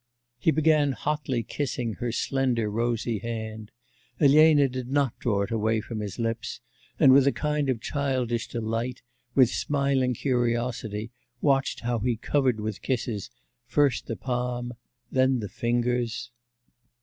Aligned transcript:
He 0.39 0.49
began 0.49 0.93
hotly 0.93 1.43
kissing 1.43 1.93
her 1.99 2.11
slender, 2.11 2.71
rosy 2.71 3.19
hand. 3.19 3.69
Elena 4.19 4.67
did 4.67 4.87
not 4.89 5.13
draw 5.19 5.43
it 5.43 5.51
away 5.51 5.79
from 5.79 5.99
his 5.99 6.17
lips, 6.17 6.59
and 6.99 7.13
with 7.13 7.27
a 7.27 7.31
kind 7.31 7.69
of 7.69 7.79
childish 7.79 8.47
delight, 8.47 9.03
with 9.35 9.51
smiling 9.51 10.15
curiosity, 10.15 11.11
watched 11.39 11.81
how 11.81 11.99
he 11.99 12.15
covered 12.17 12.59
with 12.59 12.81
kisses, 12.81 13.29
first 13.67 14.07
the 14.07 14.15
palm, 14.15 14.73
then 15.11 15.37
the 15.39 15.49
fingers.... 15.49 16.31